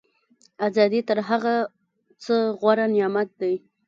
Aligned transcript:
ازادي 0.67 1.01
تر 1.07 1.17
هر 1.27 1.41
څه 2.23 2.35
غوره 2.59 2.85
نعمت 2.95 3.29
دی. 3.41 3.53